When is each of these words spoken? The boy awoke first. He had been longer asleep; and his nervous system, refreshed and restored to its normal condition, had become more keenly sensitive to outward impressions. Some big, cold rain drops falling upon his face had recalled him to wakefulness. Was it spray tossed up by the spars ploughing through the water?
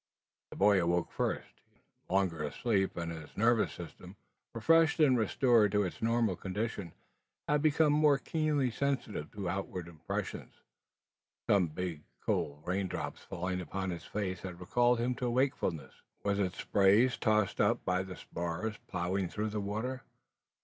The 0.49 0.55
boy 0.55 0.81
awoke 0.81 1.11
first. 1.11 1.61
He 1.69 1.73
had 1.77 2.07
been 2.09 2.15
longer 2.15 2.41
asleep; 2.43 2.97
and 2.97 3.11
his 3.11 3.37
nervous 3.37 3.71
system, 3.71 4.15
refreshed 4.51 4.99
and 4.99 5.15
restored 5.15 5.71
to 5.73 5.83
its 5.83 6.01
normal 6.01 6.35
condition, 6.35 6.93
had 7.47 7.61
become 7.61 7.93
more 7.93 8.17
keenly 8.17 8.71
sensitive 8.71 9.31
to 9.33 9.47
outward 9.47 9.87
impressions. 9.87 10.55
Some 11.47 11.67
big, 11.67 12.01
cold 12.25 12.63
rain 12.65 12.87
drops 12.87 13.21
falling 13.21 13.61
upon 13.61 13.91
his 13.91 14.03
face 14.05 14.39
had 14.39 14.59
recalled 14.59 14.97
him 14.97 15.13
to 15.17 15.29
wakefulness. 15.29 15.93
Was 16.23 16.39
it 16.39 16.55
spray 16.55 17.07
tossed 17.09 17.61
up 17.61 17.85
by 17.85 18.01
the 18.01 18.15
spars 18.15 18.77
ploughing 18.87 19.29
through 19.29 19.49
the 19.49 19.61
water? 19.61 20.01